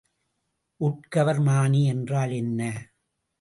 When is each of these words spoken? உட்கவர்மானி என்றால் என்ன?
உட்கவர்மானி 0.81 1.83
என்றால் 1.85 2.31
என்ன? 2.31 2.61